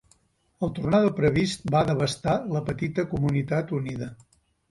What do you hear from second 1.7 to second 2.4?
va devastar